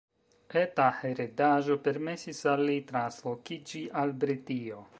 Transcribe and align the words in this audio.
Eta 0.59 0.85
heredaĵo 1.01 1.75
permesis 1.87 2.39
al 2.53 2.63
li 2.71 2.79
translokiĝi 2.93 3.83
al 4.05 4.15
Britio. 4.25 4.83